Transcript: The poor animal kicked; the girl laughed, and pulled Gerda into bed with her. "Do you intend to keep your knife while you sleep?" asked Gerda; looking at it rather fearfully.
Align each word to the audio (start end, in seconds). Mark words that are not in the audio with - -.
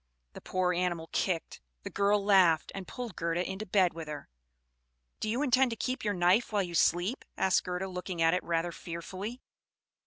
The 0.33 0.41
poor 0.41 0.73
animal 0.73 1.09
kicked; 1.11 1.61
the 1.83 1.91
girl 1.91 2.25
laughed, 2.25 2.71
and 2.73 2.87
pulled 2.87 3.15
Gerda 3.15 3.47
into 3.47 3.67
bed 3.67 3.93
with 3.93 4.07
her. 4.07 4.29
"Do 5.19 5.29
you 5.29 5.43
intend 5.43 5.69
to 5.69 5.77
keep 5.77 6.03
your 6.03 6.15
knife 6.15 6.51
while 6.51 6.63
you 6.63 6.73
sleep?" 6.73 7.23
asked 7.37 7.63
Gerda; 7.65 7.87
looking 7.87 8.19
at 8.19 8.33
it 8.33 8.43
rather 8.43 8.71
fearfully. 8.71 9.43